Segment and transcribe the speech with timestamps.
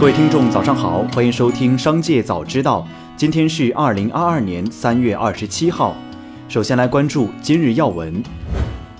[0.00, 2.80] 各位听众，早上好，欢迎收听《商界早知道》。
[3.18, 5.94] 今天是二零二二年三月二十七号。
[6.48, 8.22] 首先来关注今日要闻。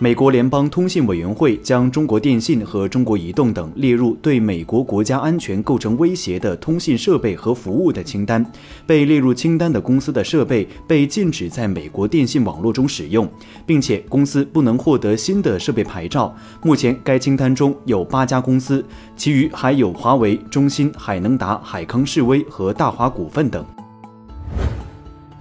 [0.03, 8.43] 美国联邦通信委员会将中国电信和中国移动等列入对美国国家安全构成威胁的通信设备和服务的清单。
[8.87, 13.31] 被列入清单的公司的设备被禁止在美国电信网络中使用，
[13.67, 16.35] 并且公司不能获得新的设备牌照。
[16.63, 18.83] 目前该清单中有八家公司，
[19.17, 23.63] 其余还有华为、中兴、海能达、海康视威和大华股份等。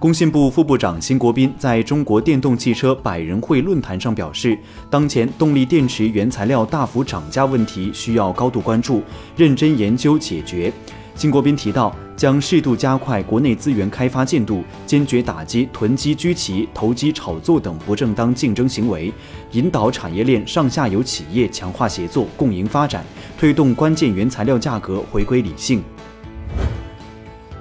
[0.00, 4.58] 工信部副部长辛国斌在中国电动汽车百人会论坛上表示，
[4.88, 9.02] 当前动力电池原材料大幅涨价问题需要高度关注，
[9.36, 10.72] 认真研究解决。
[11.14, 19.12] 辛国斌提到，将适度加快国内资源开发进度，坚决打击囤积居奇、投机炒作等不正当竞争行为，
[19.52, 23.04] 引导产业链上下游企业强化协作、共赢发展，
[23.38, 25.82] 推动关键原材料价格回归理性。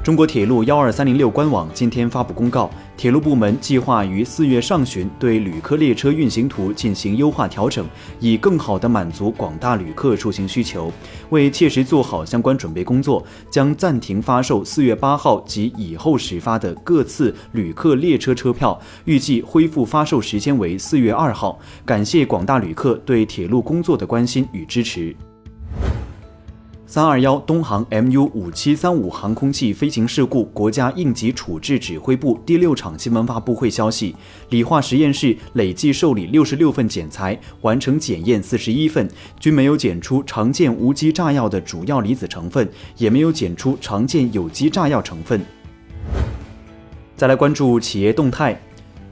[0.09, 7.85] 中国铁路幺二三零六官网今天发布公告，铁路部门计划于四月上旬对旅客列车运行图进行优化调整，
[8.19, 10.91] 以更好地满足广大旅客出行需求。
[11.29, 21.59] 为切实做好相关准备工作，将暂停发售四月八号及以后始发的各次旅客列车车票，预计恢复发售时间为四月二号。
[21.85, 25.15] 感谢广大旅客对铁路工作的关心与支持。
[26.91, 34.15] 三二幺东航 MU 五七三五航空器飞行事故国家应急处置指挥部第六场新闻发布会消息，
[34.49, 39.07] 理化实验室累计受理六十六份检材，完成检验四十一份，
[39.39, 42.67] 均没有检出常见无机炸药的主要离子成分，
[42.97, 45.39] 也没有检出常见有机炸药成分。
[47.15, 48.59] 再来关注企业动态。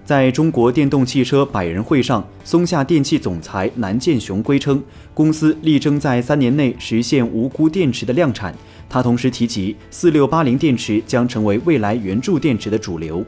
[0.08, 4.82] 在中国电动汽车百人会上，松下电器总裁南建雄归称，
[5.14, 8.56] 公司力争在三年内实现无钴电池的量产。
[8.88, 13.22] 他同时提及，四六八零电池将成为未来圆柱电池的主流。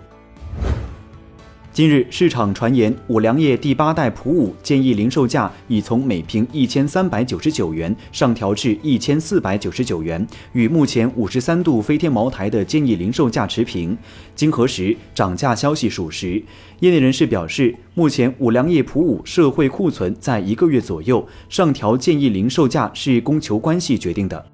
[1.80, 13.98] 近日，市场传言五粮液第八代普五建议零售价已从每瓶一千三百九十九元上调至一千四百九十九元，与目前五十三度飞天茅台的建议零售价持平。
[14.36, 16.44] 经核实，涨价消息属实。
[16.82, 24.46] 业内人士表示，目前五粮液普五社会库存在一个月左右，上调建议零售价是供求关系决定的。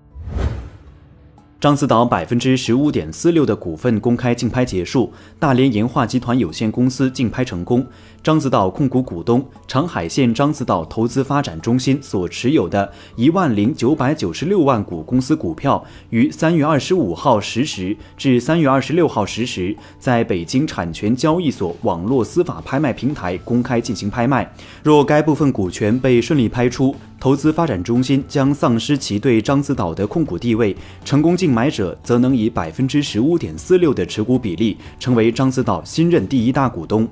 [1.61, 7.85] 獐子岛百分之十五点四六的股份公开竞拍结束，大连岩化集团有限公司竞拍成功。
[8.21, 24.51] 獐子岛控股股东长海县獐子岛投资发展中心所持有的一万零九百九十六万股公司股票，于三月二十五号十时至三月二十六号十时，在北京产权交易所网络司法拍卖平台公开进行拍卖。
[24.83, 37.07] 若该部分股权被顺利拍出，投资发展中心将丧失其对獐子岛的控股地位，成功竞买者则能以百分之十五点四六的持股比例，成为獐子岛新任第一大股东。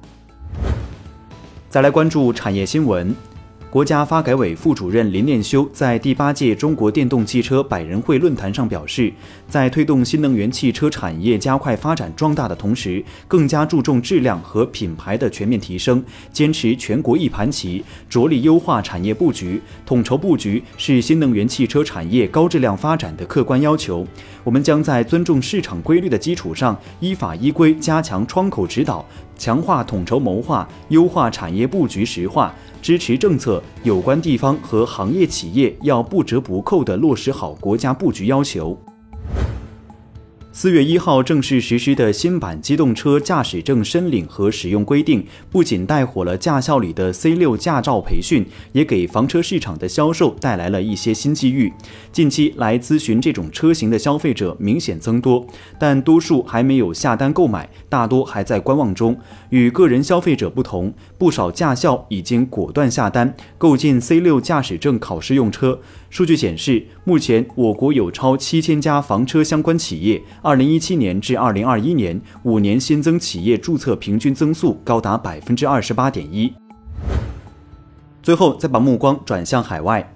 [1.69, 3.15] 再来关注产业新闻。
[3.73, 9.11] 国家发改委副主任林念修在第八届中国电动汽车百人会论坛上表示，
[9.49, 24.05] 在推动新能源汽车产业加快发展壮大的同时，更加注重质量和品牌的全面提升，坚持全国一盘棋，着力优化产业布局，统筹布局是新能源汽车产业高质量发展的客观要求。
[24.43, 29.03] 我们将在尊重市场规律的基础上，依法依规加强窗口指导，
[29.35, 32.53] 强化统筹谋划，优化产业布局实化。
[32.83, 38.77] 支持政策，有关地方和行业企业要不折不扣地落实好国家布局要求。
[40.55, 51.73] 四月一号正式实施的新版机动车驾驶证申领和使用规定，不仅带火了驾校里的 C 六驾照培训，也给房车市场的销售带来了一些新机遇。
[52.11, 55.43] 近期来咨询这种车型的消费者明显增多，
[55.79, 59.17] 但多数还没有下单购买，大多还在观望中。
[59.49, 65.79] 与个人消费者不同，不少驾校已经果断下单购进 C 六驾驶证考试用车。
[66.11, 70.21] 数据显示，目前我国有超七千家房车相关企业。
[70.43, 76.53] 二零一七年至二零二一年五年新增企业注册平均增速高达百分之二十八点一。
[78.21, 80.13] 最后，再把目光转向海外，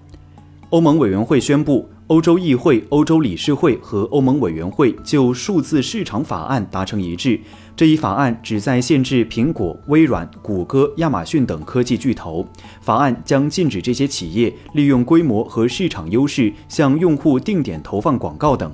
[0.72, 1.90] 欧盟委员会宣布。
[2.08, 7.38] 欧洲议会、欧洲理事会和欧盟委员会就数字市场法案达成一致。
[7.76, 12.48] 这一法案旨在限制苹果、微软、谷歌、亚马逊等科技巨头。
[12.80, 18.74] 法案将禁止这些企业利用规模和市场优势向用户定点投放广告等。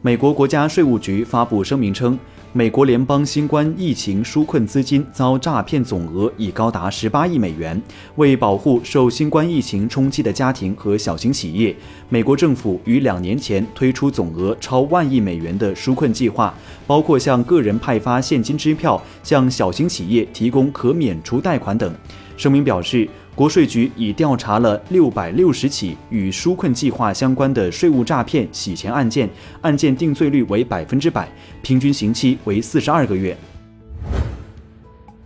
[0.00, 2.16] 美国国家税务局发布声明称。
[2.52, 7.80] 美国联邦新冠疫情纾困资金遭诈骗，总额已高达十八亿美元。
[8.14, 11.76] 为保护受新冠疫情冲击的家庭和小型企业，
[12.08, 16.54] 美国政府于两年前推出总额超万亿美元的纾困计划，
[16.86, 21.92] 包括向个人派发现金支票、向小型企业提供可免除贷款等。
[22.36, 23.08] 声明表示。
[23.38, 29.30] 国税局已调查了六百六十起与纾困计划相关的税务诈骗、洗钱案件，
[29.60, 31.28] 案件定罪率为百分之百，
[31.62, 33.38] 平均刑期为四十二个月。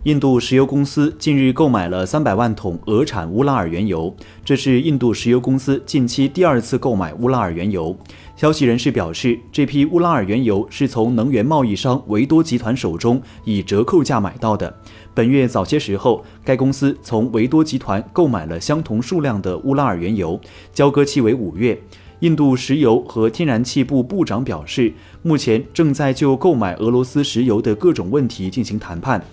[0.03, 4.13] 印度石油公司近日购买了三百万桶俄产乌拉尔原油，
[4.43, 7.97] 这是印度石油公司近期第二次购买乌拉尔原油。
[8.35, 14.75] 消息人士表示，这批乌拉尔原油是从能源贸易商维多集团手中以折扣价买到的。
[15.13, 20.37] 本月早些时候，该公司从维多集团购买了相同数量的乌拉尔原油，
[20.73, 21.81] 交割期为五月。
[22.19, 29.23] 印度石油和天然气部部长表示，目前正在就购买俄罗斯石油的各种问题进行谈判。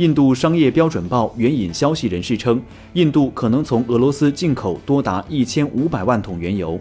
[0.00, 2.58] 印度商业标准报援引消息人士称，
[2.94, 6.80] 印度可能从俄罗斯进口多达一千五百万桶原油。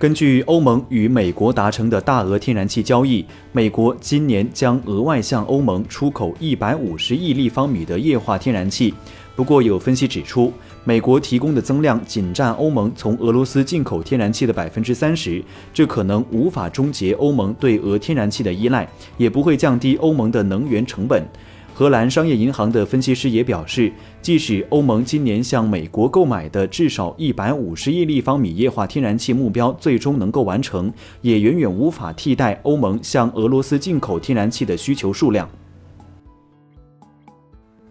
[0.00, 8.92] 根据欧盟与美国达成的大额天然气交易，美国今年将额外向欧盟出口一百五十亿立方米的液化天然气。
[9.38, 10.52] 不过，有分析指出，
[10.82, 15.40] 美国提供的增量仅占欧盟从俄罗斯进口天然气的百分之三十，
[15.72, 21.24] 这可能无法终结欧盟对俄天然气的依赖，也不会降低欧盟的能源成本。
[21.72, 35.48] 荷兰商业银行的分析师也表示，即使欧盟今年向美国购买的至少一百五十亿立方米液化天然气目标最终能够完成，也远远无法替代欧盟向俄罗斯进口天然气的需求数量。